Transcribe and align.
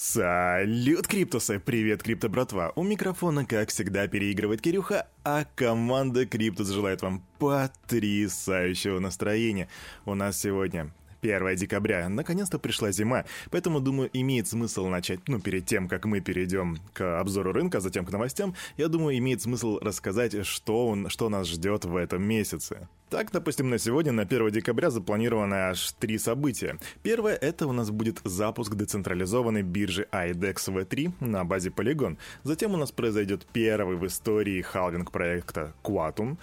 Салют, 0.00 1.08
Криптусы! 1.08 1.58
Привет, 1.58 2.04
Крипто 2.04 2.28
братва! 2.28 2.72
У 2.76 2.84
микрофона, 2.84 3.44
как 3.44 3.70
всегда, 3.70 4.06
переигрывает 4.06 4.60
Кирюха, 4.60 5.08
а 5.24 5.44
команда 5.56 6.24
Криптус 6.24 6.68
желает 6.68 7.02
вам 7.02 7.24
потрясающего 7.40 9.00
настроения. 9.00 9.68
У 10.06 10.14
нас 10.14 10.40
сегодня 10.40 10.94
1 11.20 11.56
декабря. 11.56 12.08
Наконец-то 12.08 12.58
пришла 12.58 12.92
зима, 12.92 13.24
поэтому, 13.50 13.80
думаю, 13.80 14.10
имеет 14.12 14.48
смысл 14.48 14.86
начать, 14.86 15.20
ну, 15.28 15.40
перед 15.40 15.66
тем, 15.66 15.88
как 15.88 16.04
мы 16.04 16.20
перейдем 16.20 16.78
к 16.92 17.20
обзору 17.20 17.52
рынка, 17.52 17.78
а 17.78 17.80
затем 17.80 18.04
к 18.04 18.10
новостям, 18.10 18.54
я 18.76 18.88
думаю, 18.88 19.18
имеет 19.18 19.42
смысл 19.42 19.78
рассказать, 19.80 20.46
что, 20.46 20.88
он, 20.88 21.08
что 21.08 21.28
нас 21.28 21.48
ждет 21.48 21.84
в 21.84 21.96
этом 21.96 22.22
месяце. 22.22 22.88
Так, 23.10 23.30
допустим, 23.32 23.70
на 23.70 23.78
сегодня, 23.78 24.12
на 24.12 24.22
1 24.22 24.50
декабря, 24.50 24.90
запланировано 24.90 25.70
аж 25.70 25.92
три 25.92 26.18
события. 26.18 26.78
Первое— 27.02 27.34
это 27.40 27.66
у 27.66 27.72
нас 27.72 27.90
будет 27.90 28.20
запуск 28.24 28.74
децентрализованной 28.74 29.62
биржи 29.62 30.06
IDEX 30.12 30.56
V3 30.68 31.12
на 31.20 31.44
базе 31.44 31.70
Polygon. 31.70 32.18
Затем 32.42 32.74
у 32.74 32.76
нас 32.76 32.92
произойдет 32.92 33.46
первый 33.50 33.96
в 33.96 34.06
истории 34.06 34.60
халвинг 34.60 35.10
проекта 35.10 35.72
Quantum. 35.82 36.36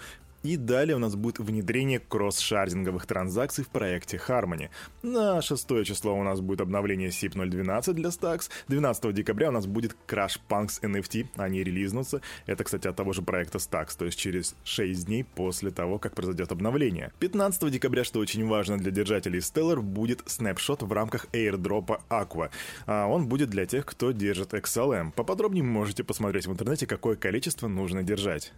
И 0.46 0.56
далее 0.56 0.94
у 0.94 1.00
нас 1.00 1.16
будет 1.16 1.40
внедрение 1.40 1.98
кросс-шардинговых 1.98 3.04
транзакций 3.04 3.64
в 3.64 3.68
проекте 3.68 4.16
Harmony. 4.28 4.68
На 5.02 5.42
6 5.42 5.84
число 5.84 6.14
у 6.16 6.22
нас 6.22 6.40
будет 6.40 6.60
обновление 6.60 7.08
SIP 7.08 7.32
0.12 7.32 7.94
для 7.94 8.10
Stacks. 8.10 8.48
12 8.68 9.12
декабря 9.12 9.48
у 9.48 9.52
нас 9.52 9.66
будет 9.66 9.96
Crash 10.06 10.38
Punks 10.48 10.80
NFT, 10.82 11.26
они 11.34 11.64
релизнутся. 11.64 12.20
Это, 12.46 12.62
кстати, 12.62 12.86
от 12.86 12.94
того 12.94 13.12
же 13.12 13.22
проекта 13.22 13.58
Stacks, 13.58 13.98
то 13.98 14.04
есть 14.04 14.16
через 14.20 14.54
6 14.62 15.06
дней 15.06 15.24
после 15.24 15.72
того, 15.72 15.98
как 15.98 16.14
произойдет 16.14 16.52
обновление. 16.52 17.10
15 17.18 17.68
декабря, 17.72 18.04
что 18.04 18.20
очень 18.20 18.46
важно 18.46 18.78
для 18.78 18.92
держателей 18.92 19.40
Stellar, 19.40 19.80
будет 19.80 20.22
снапшот 20.26 20.84
в 20.84 20.92
рамках 20.92 21.26
airdropа 21.32 22.02
Aqua. 22.08 22.50
А 22.86 23.06
он 23.08 23.26
будет 23.26 23.50
для 23.50 23.66
тех, 23.66 23.84
кто 23.84 24.12
держит 24.12 24.54
XLM. 24.54 25.10
Поподробнее 25.10 25.64
можете 25.64 26.04
посмотреть 26.04 26.46
в 26.46 26.52
интернете, 26.52 26.86
какое 26.86 27.16
количество 27.16 27.66
нужно 27.66 28.04
держать. 28.04 28.52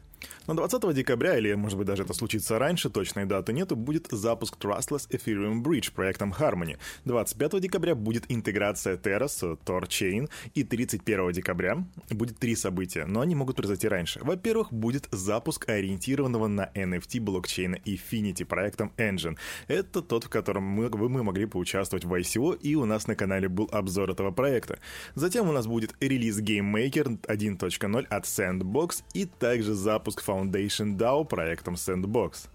На 0.47 0.55
20 0.55 0.94
декабря, 0.94 1.39
или, 1.39 1.55
может 1.55 1.78
быть, 1.79 1.87
даже 1.87 2.03
это 2.03 2.15
случится 2.15 2.59
раньше, 2.59 2.91
точной 2.91 3.27
даты 3.27 3.53
нету, 3.53 3.77
будет 3.77 4.09
запуск 4.11 4.57
Trustless 4.59 5.09
Ethereum 5.11 5.62
Bridge 5.62 5.93
проектом 5.93 6.33
Harmony. 6.33 6.79
25 7.05 7.61
декабря 7.61 7.95
будет 7.95 8.25
интеграция 8.29 8.97
Terra 8.97 9.29
с 9.29 9.43
TorChain, 9.43 10.29
и 10.55 10.65
31 10.65 11.33
декабря 11.33 11.84
будет 12.11 12.39
три 12.39 12.56
события, 12.56 13.05
но 13.06 13.21
они 13.21 13.34
могут 13.34 13.56
произойти 13.56 13.89
раньше. 13.89 14.21
Во-первых, 14.23 14.73
будет 14.73 15.09
запуск 15.11 15.69
ориентированного 15.69 16.47
на 16.49 16.71
NFT 16.75 17.21
блокчейна 17.21 17.77
Infinity 17.84 18.45
проектом 18.45 18.93
Engine. 18.97 19.37
Это 19.69 20.03
тот, 20.03 20.25
в 20.25 20.29
котором 20.29 20.65
мы, 20.65 20.89
мы 20.91 21.23
могли 21.23 21.47
поучаствовать 21.47 22.05
в 22.05 22.12
ICO, 22.12 22.59
и 22.59 22.75
у 22.75 22.84
нас 22.84 23.06
на 23.06 23.15
канале 23.15 23.49
был 23.49 23.69
обзор 23.73 24.11
этого 24.11 24.31
проекта. 24.31 24.79
Затем 25.15 25.49
у 25.49 25.53
нас 25.53 25.67
будет 25.67 25.95
релиз 26.01 26.41
GameMaker 26.41 27.21
1.0 27.21 28.06
от 28.06 28.25
Sandbox, 28.25 29.03
и 29.15 29.25
также 29.25 29.75
запуск 29.75 30.23
Foundation 30.27 30.97
DAO 30.97 31.25
проекта 31.25 31.67
проектом 31.69 31.74
Sandbox. 31.74 32.48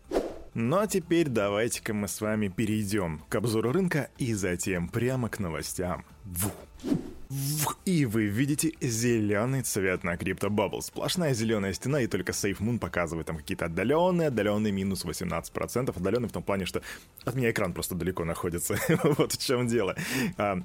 Ну 0.53 0.77
а 0.77 0.87
теперь 0.87 1.29
давайте-ка 1.29 1.93
мы 1.93 2.07
с 2.07 2.21
вами 2.21 2.47
перейдем 2.47 3.21
к 3.29 3.35
обзору 3.35 3.71
рынка 3.71 4.09
и 4.19 4.33
затем 4.33 4.87
прямо 4.87 5.29
к 5.29 5.39
новостям. 5.39 6.05
Ву. 6.25 6.51
И 7.85 8.05
вы 8.05 8.25
видите 8.25 8.73
зеленый 8.79 9.63
цвет 9.63 10.03
на 10.03 10.13
Crypto 10.13 10.49
Bubble. 10.49 10.81
Сплошная 10.81 11.33
зеленая 11.33 11.73
стена, 11.73 12.01
и 12.01 12.07
только 12.07 12.31
SafeMoon 12.31 12.77
показывает 12.77 13.25
там 13.25 13.37
какие-то 13.37 13.65
отдаленные, 13.65 14.27
отдаленные 14.27 14.71
минус 14.71 15.03
18%. 15.03 15.89
Отдаленные 15.89 16.29
в 16.29 16.31
том 16.31 16.43
плане, 16.43 16.65
что 16.65 16.83
от 17.25 17.33
меня 17.33 17.49
экран 17.49 17.73
просто 17.73 17.95
далеко 17.95 18.23
находится. 18.23 18.77
вот 19.03 19.31
в 19.31 19.37
чем 19.39 19.65
дело. 19.67 19.95
А, 20.37 20.61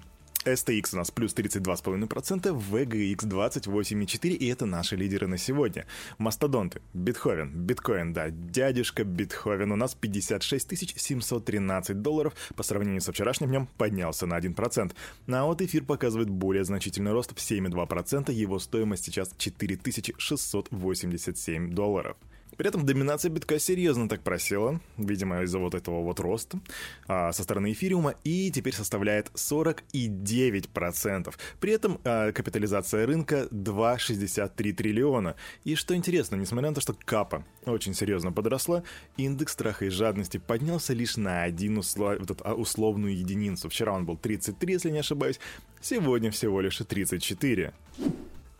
STX 0.52 0.94
у 0.94 0.96
нас 0.96 1.10
плюс 1.10 1.34
32,5%, 1.34 2.62
VGX 2.70 3.16
28,4%, 3.16 4.28
и 4.28 4.46
это 4.48 4.66
наши 4.66 4.96
лидеры 4.96 5.26
на 5.26 5.38
сегодня. 5.38 5.86
Мастодонты, 6.18 6.82
Битховен, 6.94 7.50
биткоин, 7.50 8.12
да, 8.12 8.30
дядюшка 8.30 9.04
Битховен 9.04 9.72
у 9.72 9.76
нас 9.76 9.94
56 9.94 10.98
713 10.98 12.02
долларов, 12.02 12.34
по 12.56 12.62
сравнению 12.62 13.00
со 13.00 13.12
вчерашним 13.12 13.48
днем 13.48 13.68
поднялся 13.78 14.26
на 14.26 14.38
1%. 14.38 14.92
А 15.28 15.44
вот 15.44 15.62
эфир 15.62 15.84
показывает 15.84 16.28
более 16.30 16.64
значительный 16.64 17.12
рост 17.12 17.32
в 17.32 17.36
7,2%, 17.36 18.32
его 18.32 18.58
стоимость 18.58 19.04
сейчас 19.04 19.30
4687 19.38 21.72
долларов. 21.72 22.16
При 22.58 22.68
этом 22.68 22.84
доминация 22.84 23.30
битка 23.30 23.58
серьезно 23.60 24.08
так 24.08 24.22
просела, 24.22 24.80
видимо, 24.96 25.42
из-за 25.42 25.60
вот 25.60 25.76
этого 25.76 26.02
вот 26.02 26.18
роста 26.18 26.58
а, 27.06 27.32
со 27.32 27.44
стороны 27.44 27.70
эфириума, 27.70 28.16
и 28.24 28.50
теперь 28.50 28.74
составляет 28.74 29.28
49%. 29.28 31.34
При 31.60 31.72
этом 31.72 32.00
а, 32.02 32.32
капитализация 32.32 33.06
рынка 33.06 33.46
2,63 33.52 34.72
триллиона. 34.72 35.36
И 35.62 35.76
что 35.76 35.94
интересно, 35.94 36.34
несмотря 36.34 36.70
на 36.70 36.74
то, 36.74 36.80
что 36.80 36.94
капа 36.94 37.44
очень 37.64 37.94
серьезно 37.94 38.32
подросла, 38.32 38.82
индекс 39.16 39.52
страха 39.52 39.84
и 39.84 39.88
жадности 39.88 40.38
поднялся 40.38 40.94
лишь 40.94 41.16
на 41.16 41.44
один 41.44 41.78
услов... 41.78 42.18
вот 42.18 42.32
эту, 42.32 42.42
условную 42.54 43.16
единицу. 43.16 43.68
Вчера 43.68 43.92
он 43.92 44.04
был 44.04 44.16
33, 44.16 44.72
если 44.72 44.90
не 44.90 44.98
ошибаюсь, 44.98 45.38
сегодня 45.80 46.32
всего 46.32 46.60
лишь 46.60 46.78
34. 46.78 47.72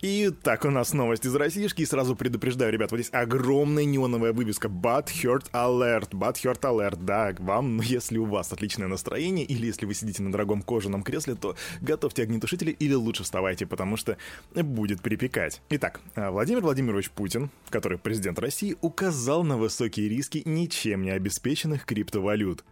И 0.01 0.31
так 0.31 0.65
у 0.65 0.71
нас 0.71 0.93
новость 0.93 1.27
из 1.27 1.35
Российски. 1.35 1.83
И 1.83 1.87
сразу 1.87 2.15
предупреждаю, 2.15 2.73
ребят, 2.73 2.93
вот 2.93 2.99
здесь 2.99 3.13
огромная 3.13 3.85
неоновая 3.85 4.33
вывеска 4.33 4.69
But 4.69 5.07
Hurt 5.07 5.51
Alert. 5.53 6.11
But 6.11 6.35
Hurt 6.35 6.61
Alert. 6.61 7.03
Да, 7.03 7.35
вам, 7.39 7.79
ну, 7.79 7.83
если 7.83 8.19
у 8.19 8.25
вас 8.25 8.53
отличное 8.53 8.87
настроение, 8.87 9.45
или 9.45 9.67
если 9.67 9.87
вы 9.87 9.95
сидите 9.95 10.23
на 10.23 10.31
дорогом 10.31 10.63
кожаном 10.63 11.03
кресле, 11.03 11.35
то 11.35 11.57
готовьте 11.81 12.23
огнетушители 12.23 12.71
или 12.71 12.95
лучше 12.95 13.25
вставайте, 13.25 13.67
потому 13.67 13.97
что 13.97 14.17
будет 14.55 15.03
припекать. 15.03 15.63
Итак, 15.71 16.01
Владимир 16.15 16.63
Владимирович 16.63 17.11
Путин, 17.11 17.51
который 17.69 17.99
президент 17.99 18.39
России, 18.39 18.77
указал 18.81 19.43
на 19.43 19.57
высокие 19.57 20.09
риски 20.09 20.43
ничем 20.45 21.03
не 21.03 21.11
обеспеченных 21.11 21.85
криптовалют. 21.85 22.65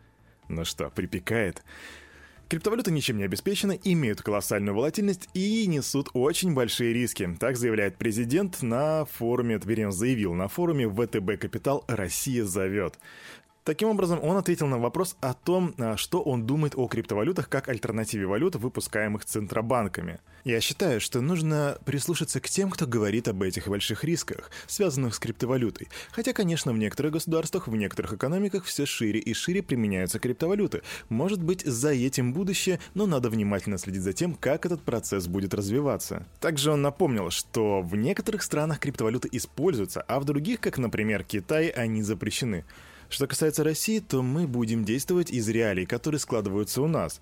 Ну 0.48 0.64
что, 0.64 0.90
припекает? 0.90 1.64
Криптовалюты 2.48 2.92
ничем 2.92 3.18
не 3.18 3.24
обеспечены, 3.24 3.80
имеют 3.82 4.22
колоссальную 4.22 4.72
волатильность 4.72 5.28
и 5.34 5.66
несут 5.66 6.10
очень 6.12 6.54
большие 6.54 6.92
риски. 6.92 7.28
Так 7.40 7.56
заявляет 7.56 7.96
президент 7.96 8.62
на 8.62 9.04
форуме, 9.04 9.60
вернее, 9.64 9.90
заявил 9.90 10.32
на 10.34 10.46
форуме 10.46 10.88
ВТБ 10.88 11.40
Капитал 11.40 11.84
«Россия 11.88 12.44
зовет». 12.44 13.00
Таким 13.66 13.88
образом, 13.88 14.20
он 14.22 14.36
ответил 14.36 14.68
на 14.68 14.78
вопрос 14.78 15.16
о 15.20 15.34
том, 15.34 15.74
а, 15.76 15.96
что 15.96 16.22
он 16.22 16.46
думает 16.46 16.74
о 16.76 16.86
криптовалютах 16.86 17.48
как 17.48 17.68
альтернативе 17.68 18.24
валют, 18.24 18.54
выпускаемых 18.54 19.24
центробанками. 19.24 20.20
Я 20.44 20.60
считаю, 20.60 21.00
что 21.00 21.20
нужно 21.20 21.76
прислушаться 21.84 22.38
к 22.38 22.48
тем, 22.48 22.70
кто 22.70 22.86
говорит 22.86 23.26
об 23.26 23.42
этих 23.42 23.66
больших 23.66 24.04
рисках, 24.04 24.52
связанных 24.68 25.16
с 25.16 25.18
криптовалютой. 25.18 25.88
Хотя, 26.12 26.32
конечно, 26.32 26.72
в 26.72 26.78
некоторых 26.78 27.14
государствах, 27.14 27.66
в 27.66 27.74
некоторых 27.74 28.12
экономиках 28.12 28.62
все 28.66 28.86
шире 28.86 29.18
и 29.18 29.34
шире 29.34 29.64
применяются 29.64 30.20
криптовалюты. 30.20 30.82
Может 31.08 31.42
быть, 31.42 31.66
за 31.66 31.90
этим 31.90 32.32
будущее, 32.32 32.78
но 32.94 33.06
надо 33.06 33.30
внимательно 33.30 33.78
следить 33.78 34.02
за 34.02 34.12
тем, 34.12 34.34
как 34.34 34.64
этот 34.64 34.82
процесс 34.82 35.26
будет 35.26 35.54
развиваться. 35.54 36.24
Также 36.38 36.70
он 36.70 36.82
напомнил, 36.82 37.30
что 37.30 37.82
в 37.82 37.96
некоторых 37.96 38.44
странах 38.44 38.78
криптовалюты 38.78 39.28
используются, 39.32 40.02
а 40.02 40.20
в 40.20 40.24
других, 40.24 40.60
как, 40.60 40.78
например, 40.78 41.24
Китай, 41.24 41.66
они 41.66 42.02
запрещены. 42.02 42.64
Что 43.08 43.26
касается 43.26 43.64
России, 43.64 44.00
то 44.00 44.22
мы 44.22 44.46
будем 44.46 44.84
действовать 44.84 45.30
из 45.30 45.48
реалий, 45.48 45.86
которые 45.86 46.18
складываются 46.18 46.82
у 46.82 46.88
нас. 46.88 47.20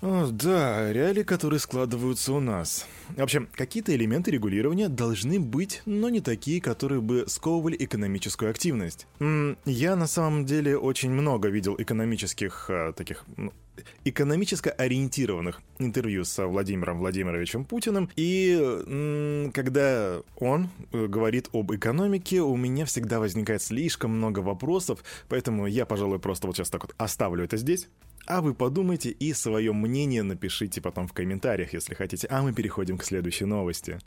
Да, 0.00 0.92
реалии, 0.92 1.24
которые 1.24 1.58
складываются 1.58 2.32
у 2.32 2.40
нас. 2.40 2.86
В 3.16 3.20
общем, 3.20 3.48
какие-то 3.52 3.94
элементы 3.94 4.30
регулирования 4.30 4.88
должны 4.88 5.40
быть, 5.40 5.82
но 5.86 6.08
не 6.08 6.20
такие, 6.20 6.60
которые 6.60 7.00
бы 7.00 7.24
сковывали 7.26 7.76
экономическую 7.78 8.50
активность. 8.50 9.06
Я 9.64 9.96
на 9.96 10.06
самом 10.06 10.46
деле 10.46 10.78
очень 10.78 11.10
много 11.10 11.48
видел 11.48 11.74
экономических 11.78 12.66
э, 12.68 12.92
таких 12.96 13.24
экономически 14.04 14.68
ориентированных 14.68 15.62
интервью 15.78 16.24
с 16.24 16.44
Владимиром 16.44 16.98
Владимировичем 16.98 17.64
Путиным. 17.64 18.10
И 18.16 19.50
когда 19.54 20.20
он 20.36 20.68
э, 20.92 21.06
говорит 21.06 21.48
об 21.52 21.72
экономике, 21.72 22.40
у 22.40 22.56
меня 22.56 22.84
всегда 22.84 23.20
возникает 23.20 23.62
слишком 23.62 24.12
много 24.12 24.40
вопросов, 24.40 25.02
поэтому 25.28 25.66
я, 25.66 25.86
пожалуй, 25.86 26.18
просто 26.18 26.46
вот 26.46 26.56
сейчас 26.56 26.70
так 26.70 26.82
вот 26.82 26.94
оставлю 26.98 27.44
это 27.44 27.56
здесь. 27.56 27.88
А 28.28 28.42
вы 28.42 28.52
подумайте 28.52 29.08
и 29.08 29.32
свое 29.32 29.72
мнение 29.72 30.22
напишите 30.22 30.82
потом 30.82 31.08
в 31.08 31.14
комментариях, 31.14 31.72
если 31.72 31.94
хотите. 31.94 32.26
А 32.28 32.42
мы 32.42 32.52
переходим 32.52 32.98
к 32.98 33.04
следующей 33.04 33.46
новости. 33.46 33.98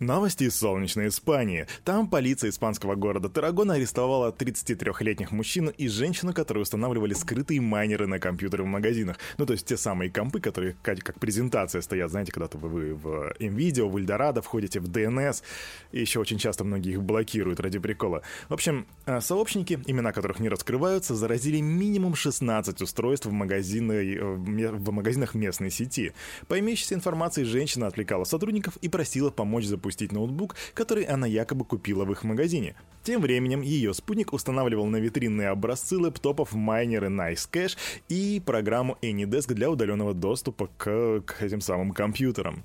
Новости 0.00 0.44
из 0.44 0.56
солнечной 0.56 1.08
Испании. 1.08 1.66
Там 1.84 2.08
полиция 2.08 2.48
испанского 2.48 2.94
города 2.94 3.28
Тарагона 3.28 3.74
арестовала 3.74 4.32
33-летних 4.32 5.30
мужчину 5.30 5.70
и 5.76 5.88
женщину, 5.88 6.32
которые 6.32 6.62
устанавливали 6.62 7.12
скрытые 7.12 7.60
майнеры 7.60 8.06
на 8.06 8.18
компьютеры 8.18 8.64
в 8.64 8.66
магазинах. 8.66 9.18
Ну, 9.36 9.44
то 9.44 9.52
есть 9.52 9.66
те 9.66 9.76
самые 9.76 10.10
компы, 10.10 10.40
которые 10.40 10.74
как, 10.80 11.00
как 11.00 11.20
презентация 11.20 11.82
стоят, 11.82 12.10
знаете, 12.10 12.32
когда-то 12.32 12.56
вы 12.56 12.94
в 12.94 13.34
NVIDIA, 13.40 13.86
в 13.86 13.98
Эльдорадо 13.98 14.40
входите 14.40 14.80
в 14.80 14.88
DNS, 14.88 15.42
и 15.92 16.00
еще 16.00 16.20
очень 16.20 16.38
часто 16.38 16.64
многие 16.64 16.92
их 16.92 17.02
блокируют 17.02 17.60
ради 17.60 17.78
прикола. 17.78 18.22
В 18.48 18.54
общем, 18.54 18.86
а, 19.04 19.20
сообщники, 19.20 19.80
имена 19.84 20.12
которых 20.12 20.40
не 20.40 20.48
раскрываются, 20.48 21.14
заразили 21.14 21.60
минимум 21.60 22.14
16 22.14 22.80
устройств 22.80 23.26
в, 23.26 23.32
магазины, 23.32 23.92
э, 23.92 24.24
в 24.24 24.92
магазинах 24.92 25.34
местной 25.34 25.70
сети. 25.70 26.14
По 26.48 26.58
имеющейся 26.58 26.94
информации, 26.94 27.42
женщина 27.42 27.86
отвлекала 27.86 28.24
сотрудников 28.24 28.78
и 28.78 28.88
просила 28.88 29.28
помочь 29.28 29.66
запустить 29.66 29.89
запустить 29.90 30.12
ноутбук, 30.12 30.54
который 30.74 31.04
она 31.04 31.26
якобы 31.26 31.64
купила 31.64 32.04
в 32.04 32.12
их 32.12 32.24
магазине. 32.24 32.74
Тем 33.02 33.20
временем 33.20 33.62
ее 33.62 33.92
спутник 33.92 34.32
устанавливал 34.32 34.86
на 34.86 34.96
витринные 34.96 35.48
образцы 35.48 35.96
лэптопов 35.96 36.52
майнеры 36.52 37.08
Cache 37.08 37.76
и 38.08 38.40
программу 38.44 38.96
AnyDesk 39.02 39.52
для 39.54 39.70
удаленного 39.70 40.14
доступа 40.14 40.68
к, 40.76 41.22
к 41.26 41.42
этим 41.42 41.60
самым 41.60 41.92
компьютерам. 41.92 42.62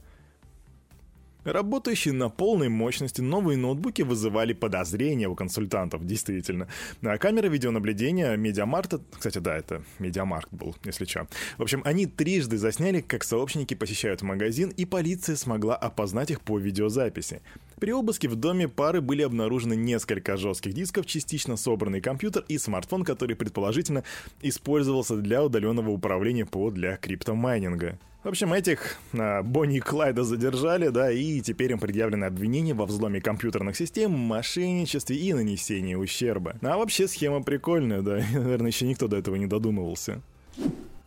Работающие 1.45 2.11
на 2.11 2.29
полной 2.29 2.69
мощности 2.69 3.21
новые 3.21 3.55
ноутбуки 3.57 4.01
вызывали 4.01 4.53
подозрения 4.53 5.27
у 5.27 5.35
консультантов, 5.35 6.05
действительно. 6.05 6.67
А 7.03 7.17
камера 7.19 7.47
видеонаблюдения 7.47 8.35
Медиамаркта... 8.35 8.99
Кстати, 9.15 9.37
да, 9.37 9.55
это 9.55 9.83
Медиамаркт 9.99 10.51
был, 10.51 10.75
если 10.83 11.05
что. 11.05 11.27
В 11.59 11.61
общем, 11.61 11.83
они 11.85 12.07
трижды 12.07 12.57
засняли, 12.57 13.01
как 13.01 13.23
сообщники 13.23 13.75
посещают 13.75 14.23
магазин, 14.23 14.69
и 14.69 14.85
полиция 14.85 15.35
смогла 15.35 15.75
опознать 15.75 16.31
их 16.31 16.41
по 16.41 16.57
видеозаписи. 16.57 17.41
При 17.79 17.91
обыске 17.91 18.29
в 18.29 18.35
доме 18.35 18.69
пары 18.69 19.01
были 19.01 19.21
обнаружены 19.21 19.75
несколько 19.75 20.37
жестких 20.37 20.73
дисков, 20.73 21.05
частично 21.05 21.57
собранный 21.57 21.99
компьютер 21.99 22.45
и 22.47 22.57
смартфон, 22.57 23.03
который 23.03 23.35
предположительно 23.35 24.03
использовался 24.41 25.17
для 25.17 25.43
удаленного 25.43 25.89
управления 25.89 26.45
по 26.45 26.71
для 26.71 26.95
криптомайнинга. 26.95 27.99
В 28.23 28.29
общем, 28.29 28.53
этих 28.53 28.97
а, 29.13 29.43
Бонни 29.43 29.77
и 29.77 29.79
Клайда 29.81 30.23
задержали, 30.23 30.87
да, 30.87 31.11
и 31.11 31.41
теперь 31.41 31.73
им 31.73 31.79
предъявлены 31.79 32.25
обвинения 32.25 32.73
во 32.73 32.87
взломе 32.87 33.21
компьютерных 33.21 33.77
систем, 33.77 34.13
мошенничестве 34.13 35.17
и 35.17 35.31
нанесении 35.33 35.93
ущерба. 35.93 36.55
А 36.61 36.77
вообще 36.77 37.07
схема 37.07 37.43
прикольная, 37.43 38.01
да, 38.01 38.23
наверное, 38.33 38.71
еще 38.71 38.87
никто 38.87 39.07
до 39.07 39.17
этого 39.17 39.35
не 39.35 39.45
додумывался. 39.45 40.23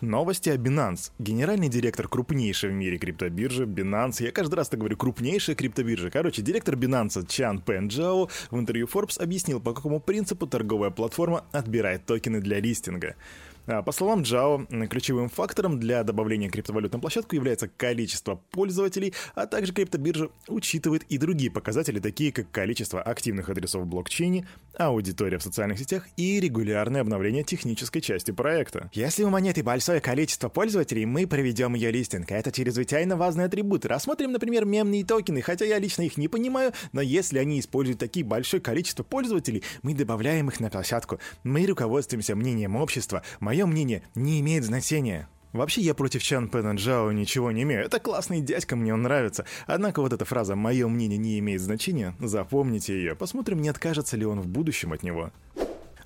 Новости 0.01 0.49
о 0.51 0.57
Binance. 0.57 1.11
Генеральный 1.19 1.69
директор 1.69 2.07
крупнейшей 2.07 2.71
в 2.71 2.73
мире 2.73 2.99
криптобиржи 2.99 3.65
Binance, 3.65 4.23
я 4.23 4.31
каждый 4.31 4.55
раз 4.55 4.69
так 4.69 4.79
говорю, 4.79 4.97
крупнейшая 4.97 5.57
криптобиржа. 5.57 6.09
Короче, 6.09 6.41
директор 6.41 6.77
Binance 6.77 7.27
Чан 7.27 7.61
Пен 7.61 7.89
в 7.89 8.29
интервью 8.53 8.87
Forbes 8.87 9.21
объяснил, 9.21 9.61
по 9.61 9.73
какому 9.73 9.99
принципу 9.99 10.47
торговая 10.47 10.91
платформа 10.91 11.47
отбирает 11.51 12.07
токены 12.07 12.41
для 12.41 12.61
листинга. 12.61 13.17
А, 13.69 13.83
по 13.83 13.93
словам 13.93 14.23
Джао, 14.23 14.67
ключевым 14.89 15.29
фактором 15.29 15.79
для 15.79 16.03
добавления 16.03 16.49
криптовалют 16.49 16.95
на 16.95 16.99
площадку 16.99 17.37
является 17.37 17.69
количество 17.69 18.37
пользователей, 18.51 19.13
а 19.35 19.47
также 19.47 19.75
криптобиржа 19.75 20.31
учитывает 20.49 21.03
и 21.11 21.19
другие 21.19 21.51
показатели, 21.51 22.01
такие 22.01 22.33
как 22.33 22.51
количество 22.51 23.03
активных 23.03 23.51
адресов 23.51 23.83
в 23.83 23.87
блокчейне, 23.87 24.49
аудитория 24.79 25.37
в 25.37 25.43
социальных 25.43 25.79
сетях 25.79 26.07
и 26.17 26.41
регулярное 26.41 27.03
обновление 27.03 27.45
технической 27.45 28.01
части 28.01 28.31
проекта. 28.31 28.91
Если 28.95 29.23
у 29.23 29.29
монеты 29.29 29.63
большое 29.63 30.01
количество 30.01 30.49
пользователей, 30.49 31.05
мы 31.05 31.27
проведем 31.27 31.75
ее 31.75 31.91
листинг. 31.91 32.31
Это 32.31 32.51
чрезвычайно 32.51 33.17
важный 33.17 33.45
атрибут. 33.45 33.85
Рассмотрим, 33.85 34.33
например, 34.33 34.65
мемные 34.65 35.05
токены, 35.05 35.43
хотя 35.43 35.67
я 35.67 35.79
лично 35.79 36.03
их 36.03 36.17
не 36.17 36.29
понимаю, 36.29 36.73
но 36.93 37.03
если 37.03 37.39
они 37.39 37.61
используют 37.61 38.01
такие 38.01 38.25
большое 38.25 38.63
количество 38.63 39.03
пользователей, 39.03 39.63
мы 39.83 39.93
добавляем 39.93 40.49
их 40.49 40.59
на 40.59 40.71
площадку. 40.71 41.19
Мы 41.45 41.67
руководствуемся 41.67 42.35
мнением 42.35 42.75
общества. 42.77 43.23
Мое 43.41 43.58
Мое 43.59 43.67
мнение 43.67 44.03
не 44.15 44.39
имеет 44.39 44.63
значения. 44.63 45.29
Вообще, 45.53 45.81
я 45.81 45.93
против 45.93 46.23
Чан 46.23 46.49
Пэна 46.49 46.77
Джао 46.77 47.11
ничего 47.11 47.51
не 47.51 47.65
имею. 47.65 47.85
Это 47.85 47.99
классный 47.99 48.41
дядька, 48.41 48.77
мне 48.77 48.95
он 48.95 49.03
нравится. 49.03 49.47
Однако 49.67 50.01
вот 50.01 50.13
эта 50.13 50.25
фраза 50.25 50.55
«моё 50.55 50.89
мнение 50.89 51.19
не 51.19 51.41
имеет 51.41 51.61
значения», 51.61 52.15
запомните 52.21 52.95
ее. 52.95 53.17
Посмотрим, 53.17 53.61
не 53.61 53.69
откажется 53.69 54.17
ли 54.17 54.25
он 54.25 54.41
в 54.41 54.47
будущем 54.47 54.93
от 54.93 55.03
него. 55.03 55.33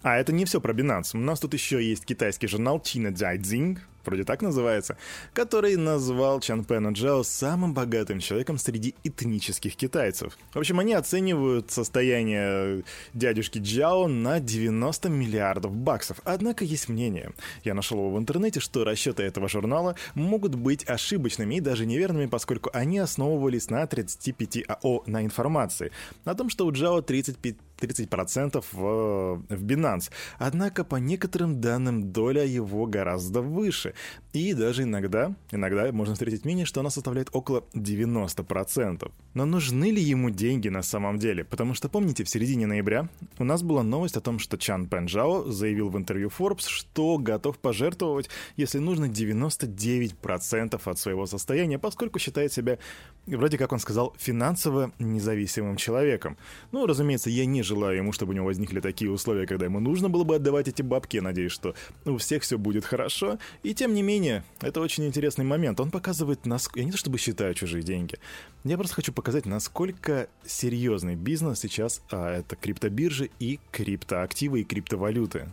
А 0.01 0.17
это 0.17 0.33
не 0.33 0.47
все 0.47 0.63
про 0.63 0.73
Binance. 0.73 1.11
У 1.13 1.19
нас 1.19 1.41
тут 1.41 1.53
еще 1.53 1.87
есть 1.87 2.07
китайский 2.07 2.47
журнал 2.47 2.79
China 2.79 3.13
Jiaxing, 3.13 3.81
вроде 4.05 4.25
так 4.25 4.43
называется, 4.43 4.97
который 5.33 5.77
назвал 5.77 6.41
Чан 6.41 6.65
Пэна 6.65 6.89
Джао 6.89 7.23
самым 7.23 7.75
богатым 7.75 8.21
человеком 8.21 8.59
среди 8.59 8.95
этнических 9.05 9.77
китайцев. 9.77 10.37
В 10.53 10.59
общем, 10.59 10.79
они 10.79 10.95
оценивают 10.95 11.71
состояние 11.71 12.85
дядюшки 13.15 13.59
Джао 13.59 14.09
на 14.09 14.41
90 14.41 15.09
миллиардов 15.09 15.75
баксов. 15.75 16.19
Однако 16.25 16.65
есть 16.65 16.89
мнение, 16.89 17.33
я 17.65 17.75
нашел 17.75 17.99
его 17.99 18.11
в 18.11 18.19
интернете, 18.19 18.61
что 18.61 18.85
расчеты 18.85 19.23
этого 19.23 19.49
журнала 19.49 19.97
могут 20.15 20.55
быть 20.55 20.89
ошибочными 20.89 21.57
и 21.57 21.61
даже 21.61 21.87
неверными, 21.87 22.27
поскольку 22.27 22.71
они 22.73 22.99
основывались 22.99 23.71
на 23.71 23.87
35 23.87 24.65
АО 24.69 25.03
на 25.07 25.25
информации. 25.25 25.93
О 26.25 26.35
том, 26.35 26.51
что 26.51 26.67
у 26.67 26.73
Джао 26.73 27.03
35 27.03 27.57
30% 27.83 28.65
в, 28.73 29.43
в 29.49 29.65
Binance. 29.65 30.11
Однако, 30.39 30.85
по 30.85 30.97
некоторым 30.97 31.61
данным, 31.61 32.13
доля 32.13 32.45
его 32.45 32.87
гораздо 32.87 33.43
выше. 33.43 33.92
И 34.33 34.55
даже 34.55 34.83
иногда, 34.85 35.35
иногда 35.51 35.93
можно 35.93 36.15
встретить 36.15 36.45
мнение, 36.45 36.65
что 36.65 36.81
она 36.81 36.91
составляет 36.91 37.29
около 37.33 37.65
90%. 37.75 39.11
Но 39.35 39.45
нужны 39.45 39.91
ли 39.91 40.03
ему 40.03 40.31
деньги 40.31 40.69
на 40.69 40.83
самом 40.83 41.19
деле? 41.19 41.45
Потому 41.45 41.75
что, 41.75 41.89
помните, 41.89 42.25
в 42.25 42.29
середине 42.29 42.67
ноября 42.67 43.09
у 43.39 43.45
нас 43.45 43.63
была 43.63 43.83
новость 43.83 44.17
о 44.17 44.21
том, 44.21 44.39
что 44.39 44.57
Чан 44.57 44.87
Пенджао 44.87 45.51
заявил 45.51 45.91
в 45.91 45.97
интервью 45.97 46.31
Forbes, 46.37 46.67
что 46.69 47.19
готов 47.19 47.59
пожертвовать, 47.59 48.31
если 48.57 48.79
нужно, 48.79 49.07
99% 49.07 50.81
от 50.85 50.99
своего 50.99 51.27
состояния, 51.27 51.79
поскольку 51.79 52.19
считает 52.19 52.53
себя, 52.53 52.79
вроде 53.27 53.59
как 53.59 53.73
он 53.73 53.79
сказал, 53.79 54.15
финансово 54.19 54.93
независимым 54.99 55.77
человеком. 55.77 56.37
Ну, 56.73 56.87
разумеется, 56.87 57.31
я 57.31 57.47
не 57.47 57.63
желаю 57.63 57.99
ему, 57.99 58.13
чтобы 58.13 58.33
у 58.33 58.35
него 58.35 58.47
возникли 58.47 58.81
такие 58.81 59.11
условия, 59.11 59.47
когда 59.47 59.67
ему 59.67 59.81
нужно 59.81 60.09
было 60.09 60.25
бы 60.25 60.37
отдавать 60.37 60.69
эти 60.69 60.83
бабки. 60.83 61.17
Я 61.17 61.23
надеюсь, 61.23 61.53
что 61.53 61.75
у 62.05 62.17
всех 62.17 62.43
все 62.43 62.59
будет 62.59 62.85
хорошо. 62.85 63.39
И 63.63 63.75
тем 63.83 63.95
не 63.95 64.03
менее, 64.03 64.45
это 64.61 64.81
очень 64.81 65.05
интересный 65.07 65.45
момент. 65.45 65.81
Он 65.81 65.91
показывает, 65.91 66.47
насколько... 66.47 66.79
Я 66.79 66.85
не 66.85 66.93
то 66.93 66.99
чтобы 66.99 67.19
считаю 67.19 67.53
чужие 67.53 67.83
деньги. 67.83 68.15
Я 68.63 68.77
просто 68.77 68.95
хочу 68.95 69.13
показать, 69.13 69.45
насколько 69.45 70.29
серьезный 70.47 71.17
бизнес 71.17 71.59
сейчас 71.59 72.01
а, 72.13 72.39
это 72.39 72.55
криптобиржи 72.55 73.31
и 73.41 73.59
криптоактивы 73.73 74.61
и 74.61 74.65
криптовалюты. 74.65 75.49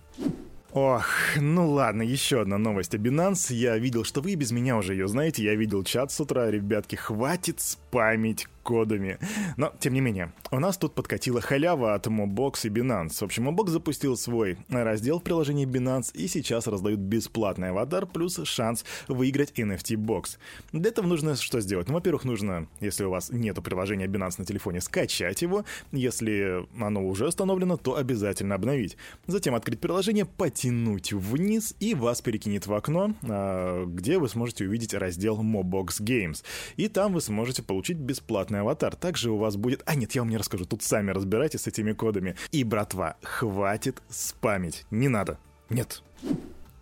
Ох, 0.74 1.08
ну 1.38 1.72
ладно, 1.72 2.04
еще 2.04 2.42
одна 2.42 2.60
новость 2.60 2.94
о 2.94 2.98
Binance. 2.98 3.52
Я 3.52 3.76
видел, 3.80 4.04
что 4.04 4.22
вы 4.22 4.36
без 4.36 4.52
меня 4.52 4.78
уже 4.78 4.94
ее 4.94 5.08
знаете. 5.08 5.44
Я 5.44 5.56
видел 5.56 5.84
чат 5.84 6.12
с 6.12 6.20
утра, 6.20 6.52
ребятки, 6.52 6.96
хватит 6.96 7.60
спамить 7.60 8.48
кодами. 8.70 9.18
Но, 9.58 9.74
тем 9.80 9.96
не 9.96 10.00
менее, 10.00 10.32
у 10.52 10.60
нас 10.60 10.78
тут 10.78 10.94
подкатила 10.94 11.42
халява 11.42 11.96
от 11.96 12.06
Mobox 12.06 12.68
и 12.68 12.70
Binance. 12.70 13.14
В 13.14 13.24
общем, 13.24 13.50
Mobox 13.50 13.70
запустил 13.70 14.16
свой 14.16 14.60
раздел 14.70 15.20
в 15.20 15.24
приложении 15.24 15.66
Binance 15.66 16.12
и 16.14 16.28
сейчас 16.28 16.68
раздают 16.68 17.00
бесплатный 17.00 17.72
аватар 17.72 18.06
плюс 18.06 18.40
шанс 18.44 18.86
выиграть 19.08 19.54
NFT 19.58 19.98
бокс. 19.98 20.38
Для 20.72 20.92
этого 20.92 21.08
нужно 21.08 21.36
что 21.36 21.62
сделать? 21.62 21.88
Ну, 21.88 21.96
во-первых, 21.96 22.26
нужно, 22.26 22.68
если 22.80 23.06
у 23.06 23.10
вас 23.10 23.32
нет 23.32 23.56
приложения 23.64 24.06
Binance 24.06 24.36
на 24.38 24.46
телефоне, 24.46 24.82
скачать 24.82 25.42
его. 25.42 25.66
Если 25.92 26.64
оно 26.80 27.04
уже 27.04 27.28
установлено, 27.28 27.76
то 27.76 27.96
обязательно 27.96 28.54
обновить. 28.54 28.98
Затем 29.26 29.56
открыть 29.56 29.80
приложение, 29.80 30.26
потянуть 30.26 31.12
вниз 31.12 31.76
и 31.80 31.96
вас 31.96 32.22
перекинет 32.22 32.68
в 32.68 32.74
окно, 32.76 33.16
а, 33.24 33.86
где 33.88 34.20
вы 34.20 34.30
сможете 34.30 34.66
увидеть 34.66 34.94
раздел 34.94 35.42
Mobox 35.42 36.02
Games. 36.02 36.44
И 36.78 36.88
там 36.88 37.14
вы 37.14 37.22
сможете 37.22 37.64
получить 37.64 37.98
бесплатный 37.98 38.59
аватар. 38.60 38.96
Также 38.96 39.32
у 39.32 39.38
вас 39.38 39.56
будет... 39.56 39.82
А, 39.86 39.96
нет, 39.96 40.14
я 40.14 40.22
вам 40.22 40.30
не 40.30 40.38
расскажу. 40.38 40.66
Тут 40.66 40.84
сами 40.84 41.12
разбирайтесь 41.12 41.62
с 41.62 41.68
этими 41.68 41.94
кодами. 41.94 42.36
И, 42.52 42.64
братва, 42.64 43.18
хватит 43.22 44.02
спамить. 44.10 44.86
Не 44.92 45.08
надо. 45.08 45.38
Нет. 45.70 46.04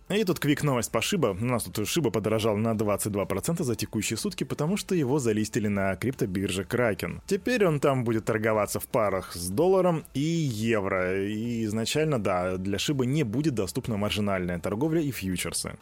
И 0.09 0.23
тут 0.23 0.39
квик 0.39 0.63
новость 0.63 0.89
по 0.89 1.01
Шиба. 1.01 1.35
У 1.39 1.45
нас 1.45 1.63
тут 1.63 1.85
Шиба 1.85 2.11
подорожал 2.11 2.55
на 2.55 2.73
22% 2.73 3.61
за 3.63 3.75
текущие 3.75 4.15
сутки, 4.15 4.45
потому 4.45 4.77
что 4.77 4.95
его 4.95 5.19
залистили 5.19 5.67
на 5.67 5.97
криптобирже 5.97 6.63
Кракен. 6.63 7.21
Теперь 7.25 7.65
он 7.65 7.81
там 7.81 8.05
будет 8.05 8.23
торговаться 8.23 8.79
в 8.79 8.87
парах 8.87 9.33
с 9.33 9.49
долларом 9.49 10.05
и 10.13 10.21
евро. 10.21 11.25
И 11.27 11.65
изначально, 11.65 12.19
да, 12.19 12.57
для 12.57 12.79
Шиба 12.79 13.05
не 13.05 13.23
будет 13.23 13.53
доступна 13.55 13.97
маржинальная 13.97 14.59
торговля 14.59 15.01
и 15.01 15.11
фьючерсы. 15.11 15.77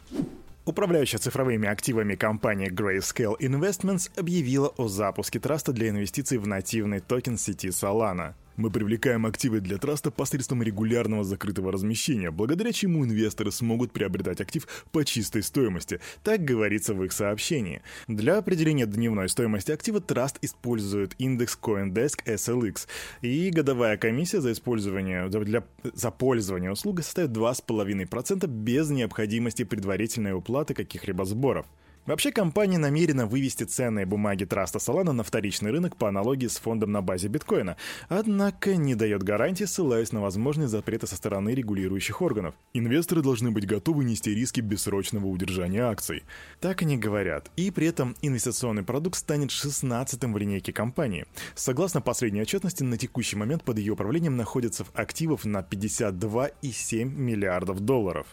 Управляющая 0.66 1.20
цифровыми 1.20 1.68
активами 1.68 2.16
компания 2.16 2.66
Grayscale 2.68 3.38
Investments 3.38 4.10
объявила 4.18 4.66
о 4.76 4.88
запуске 4.88 5.38
траста 5.38 5.72
для 5.72 5.90
инвестиций 5.90 6.38
в 6.38 6.48
нативный 6.48 6.98
токен 6.98 7.38
сети 7.38 7.68
Solana. 7.68 8.34
Мы 8.56 8.70
привлекаем 8.70 9.26
активы 9.26 9.60
для 9.60 9.76
траста 9.76 10.10
посредством 10.10 10.62
регулярного 10.62 11.24
закрытого 11.24 11.72
размещения, 11.72 12.30
благодаря 12.30 12.72
чему 12.72 13.04
инвесторы 13.04 13.52
смогут 13.52 13.92
приобретать 13.92 14.40
актив 14.40 14.66
по 14.92 15.04
чистой 15.04 15.42
стоимости, 15.42 16.00
так 16.22 16.42
говорится 16.42 16.94
в 16.94 17.04
их 17.04 17.12
сообщении. 17.12 17.82
Для 18.08 18.38
определения 18.38 18.86
дневной 18.86 19.28
стоимости 19.28 19.72
актива 19.72 20.00
траст 20.00 20.38
использует 20.40 21.14
индекс 21.18 21.58
CoinDesk 21.60 22.24
SLX, 22.24 22.86
и 23.20 23.50
годовая 23.50 23.98
комиссия 23.98 24.40
за 24.40 24.52
использование 24.52 25.28
для, 25.28 25.62
за 25.82 26.10
пользование 26.10 26.72
услугой 26.72 27.04
составит 27.04 27.32
2,5% 27.32 28.46
без 28.46 28.88
необходимости 28.88 29.64
предварительной 29.64 30.32
уплаты 30.32 30.72
каких-либо 30.72 31.26
сборов. 31.26 31.66
Вообще, 32.06 32.30
компания 32.30 32.78
намерена 32.78 33.26
вывести 33.26 33.64
ценные 33.64 34.06
бумаги 34.06 34.44
Траста 34.44 34.78
Solana 34.78 35.10
на 35.10 35.24
вторичный 35.24 35.72
рынок 35.72 35.96
по 35.96 36.08
аналогии 36.08 36.46
с 36.46 36.56
фондом 36.56 36.92
на 36.92 37.02
базе 37.02 37.26
биткоина, 37.26 37.76
однако 38.08 38.76
не 38.76 38.94
дает 38.94 39.24
гарантии, 39.24 39.64
ссылаясь 39.64 40.12
на 40.12 40.20
возможные 40.20 40.68
запреты 40.68 41.08
со 41.08 41.16
стороны 41.16 41.50
регулирующих 41.50 42.22
органов. 42.22 42.54
Инвесторы 42.74 43.22
должны 43.22 43.50
быть 43.50 43.66
готовы 43.66 44.04
нести 44.04 44.32
риски 44.32 44.60
бессрочного 44.60 45.26
удержания 45.26 45.82
акций. 45.82 46.22
Так 46.60 46.82
они 46.82 46.96
говорят. 46.96 47.50
И 47.56 47.72
при 47.72 47.88
этом 47.88 48.14
инвестиционный 48.22 48.84
продукт 48.84 49.18
станет 49.18 49.50
16-м 49.50 50.32
в 50.32 50.38
линейке 50.38 50.72
компании. 50.72 51.26
Согласно 51.56 52.00
последней 52.00 52.42
отчетности, 52.42 52.84
на 52.84 52.96
текущий 52.96 53.36
момент 53.36 53.64
под 53.64 53.78
ее 53.78 53.94
управлением 53.94 54.36
находится 54.36 54.86
активов 54.94 55.44
на 55.44 55.58
52,7 55.58 57.04
миллиардов 57.04 57.80
долларов. 57.80 58.28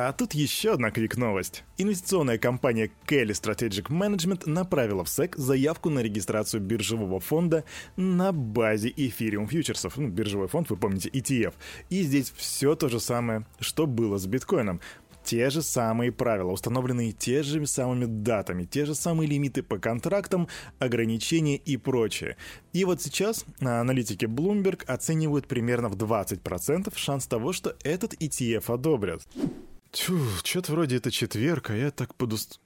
А 0.00 0.12
тут 0.12 0.32
еще 0.32 0.74
одна 0.74 0.92
крик-новость. 0.92 1.64
Инвестиционная 1.76 2.38
компания 2.38 2.88
Kelly 3.08 3.32
Strategic 3.32 3.88
Management 3.88 4.48
направила 4.48 5.02
в 5.02 5.08
SEC 5.08 5.36
заявку 5.36 5.90
на 5.90 5.98
регистрацию 5.98 6.62
биржевого 6.62 7.18
фонда 7.18 7.64
на 7.96 8.30
базе 8.30 8.90
Ethereum 8.90 9.48
фьючерсов. 9.48 9.96
Ну, 9.96 10.06
биржевой 10.06 10.46
фонд, 10.46 10.70
вы 10.70 10.76
помните, 10.76 11.08
ETF. 11.08 11.54
И 11.90 12.02
здесь 12.02 12.32
все 12.36 12.76
то 12.76 12.88
же 12.88 13.00
самое, 13.00 13.44
что 13.58 13.88
было 13.88 14.18
с 14.18 14.26
биткоином 14.28 14.80
те 15.24 15.50
же 15.50 15.62
самые 15.62 16.12
правила, 16.12 16.52
установленные 16.52 17.10
те 17.10 17.42
же 17.42 17.66
самыми 17.66 18.04
датами, 18.04 18.66
те 18.66 18.86
же 18.86 18.94
самые 18.94 19.28
лимиты 19.28 19.64
по 19.64 19.78
контрактам, 19.78 20.46
ограничения 20.78 21.56
и 21.56 21.76
прочее. 21.76 22.36
И 22.72 22.84
вот 22.84 23.02
сейчас 23.02 23.44
аналитики 23.60 24.26
Bloomberg 24.26 24.84
оценивают 24.84 25.48
примерно 25.48 25.88
в 25.88 25.96
20% 25.96 26.96
шанс 26.96 27.26
того, 27.26 27.52
что 27.52 27.74
этот 27.82 28.14
ETF 28.14 28.72
одобрят. 28.72 29.26
Тьфу, 29.90 30.18
что-то 30.44 30.72
вроде 30.72 30.96
это 30.96 31.10
четверг, 31.10 31.70
а 31.70 31.76
я 31.76 31.90
так 31.90 32.14
подуст... 32.14 32.60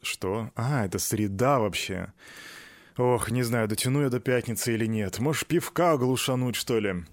Что? 0.00 0.50
А, 0.54 0.84
это 0.84 0.98
среда 0.98 1.58
вообще. 1.58 2.12
Ох, 2.96 3.30
не 3.30 3.42
знаю, 3.42 3.68
дотяну 3.68 4.02
я 4.02 4.10
до 4.10 4.20
пятницы 4.20 4.74
или 4.74 4.86
нет. 4.86 5.18
Может, 5.18 5.46
пивка 5.46 5.96
глушануть, 5.96 6.56
что 6.56 6.78
ли? 6.78 7.04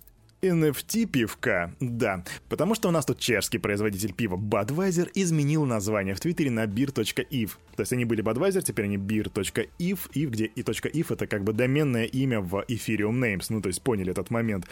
NFT 0.42 1.06
пивка, 1.06 1.74
да, 1.80 2.24
потому 2.50 2.76
что 2.76 2.90
у 2.90 2.92
нас 2.92 3.06
тут 3.06 3.20
чешский 3.20 3.58
производитель 3.58 4.14
пива 4.14 4.36
Budweiser 4.36 5.10
изменил 5.16 5.66
название 5.66 6.14
в 6.14 6.20
Твиттере 6.20 6.52
на 6.52 6.66
beer.eth. 6.66 7.52
То 7.76 7.82
есть 7.82 7.94
они 7.94 8.06
были 8.06 8.24
Budweiser, 8.24 8.62
теперь 8.62 8.86
они 8.86 8.98
beer.eth, 8.98 10.10
eth, 10.14 10.26
где 10.28 10.46
и 10.46 10.62
.eth 10.62 11.14
это 11.14 11.28
как 11.28 11.44
бы 11.44 11.54
доменное 11.54 12.06
имя 12.06 12.42
в 12.42 12.64
Ethereum 12.68 13.20
Names, 13.20 13.46
ну 13.50 13.62
то 13.62 13.70
есть 13.70 13.82
поняли 13.82 14.12
этот 14.12 14.30
момент. 14.30 14.68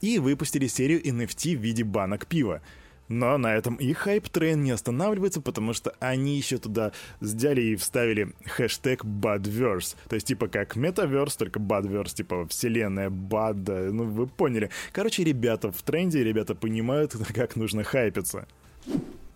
И 0.00 0.18
выпустили 0.18 0.66
серию 0.66 1.02
NFT 1.02 1.56
в 1.56 1.60
виде 1.60 1.84
банок 1.84 2.26
пива. 2.26 2.62
Но 3.08 3.38
на 3.38 3.54
этом 3.54 3.76
и 3.76 3.92
hype 3.92 4.23
train 4.23 4.62
не 4.62 4.70
останавливается, 4.70 5.40
потому 5.40 5.72
что 5.72 5.94
они 5.98 6.36
еще 6.36 6.58
туда 6.58 6.92
взяли 7.20 7.62
и 7.62 7.76
вставили 7.76 8.34
хэштег 8.44 9.04
Budverse. 9.04 9.96
То 10.08 10.14
есть 10.14 10.26
типа 10.26 10.48
как 10.48 10.76
Metaverse, 10.76 11.38
только 11.38 11.58
Budverse, 11.58 12.14
типа 12.14 12.46
вселенная 12.48 13.10
Бада. 13.10 13.90
Ну, 13.92 14.04
вы 14.04 14.26
поняли. 14.26 14.70
Короче, 14.92 15.24
ребята 15.24 15.72
в 15.72 15.82
тренде, 15.82 16.22
ребята 16.22 16.54
понимают, 16.54 17.16
как 17.34 17.56
нужно 17.56 17.82
хайпиться. 17.82 18.46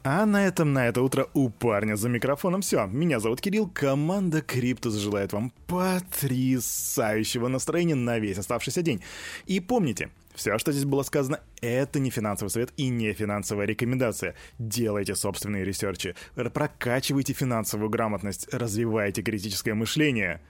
А 0.05 0.27
на 0.27 0.45
этом 0.45 0.73
на 0.73 0.89
это 0.89 1.01
утро 1.01 1.29
у 1.33 1.49
парня 1.49 1.95
за 1.95 2.09
микрофоном 2.09 2.63
все. 2.63 2.87
Меня 2.87 3.21
зовут 3.21 3.41
Кирилл, 3.41 3.69
команда 3.69 4.43
Криптус 4.43 4.95
желает 4.95 5.33
вам 5.33 5.53
потрясающего 5.69 7.47
настроения 7.47 7.95
на 7.95 8.19
весь 8.19 8.39
оставшийся 8.39 8.83
день. 8.83 9.01
И 9.47 9.61
помните, 9.61 10.11
все, 10.35 10.59
что 10.59 10.73
здесь 10.73 10.87
было 10.87 11.05
сказано, 11.05 11.39
это 11.61 12.01
не 12.01 12.11
финансовый 12.11 12.49
совет 12.49 12.73
и 12.77 12.89
не 12.89 13.13
финансовая 13.13 13.65
рекомендация. 13.65 14.35
Делайте 14.59 15.15
собственные 15.15 15.65
ресерчи, 15.65 16.17
прокачивайте 16.35 17.33
финансовую 17.33 17.89
грамотность, 17.89 18.53
развивайте 18.53 19.23
критическое 19.23 19.75
мышление. 19.75 20.41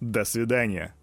До 0.00 0.24
свидания. 0.24 0.94